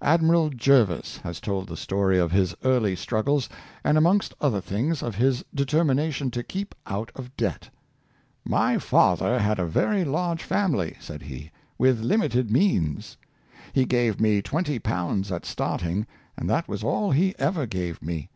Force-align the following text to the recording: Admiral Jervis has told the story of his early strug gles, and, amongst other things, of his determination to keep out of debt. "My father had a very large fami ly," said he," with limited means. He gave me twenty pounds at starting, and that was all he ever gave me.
Admiral 0.00 0.48
Jervis 0.48 1.18
has 1.18 1.38
told 1.38 1.68
the 1.68 1.76
story 1.76 2.18
of 2.18 2.32
his 2.32 2.54
early 2.64 2.96
strug 2.96 3.24
gles, 3.26 3.46
and, 3.84 3.98
amongst 3.98 4.32
other 4.40 4.62
things, 4.62 5.02
of 5.02 5.16
his 5.16 5.44
determination 5.54 6.30
to 6.30 6.42
keep 6.42 6.74
out 6.86 7.12
of 7.14 7.36
debt. 7.36 7.68
"My 8.42 8.78
father 8.78 9.38
had 9.38 9.58
a 9.58 9.66
very 9.66 10.02
large 10.02 10.42
fami 10.48 10.76
ly," 10.76 10.96
said 10.98 11.24
he," 11.24 11.50
with 11.78 12.00
limited 12.00 12.50
means. 12.50 13.18
He 13.74 13.84
gave 13.84 14.18
me 14.18 14.40
twenty 14.40 14.78
pounds 14.78 15.30
at 15.30 15.44
starting, 15.44 16.06
and 16.38 16.48
that 16.48 16.68
was 16.68 16.82
all 16.82 17.10
he 17.10 17.34
ever 17.38 17.66
gave 17.66 18.00
me. 18.00 18.30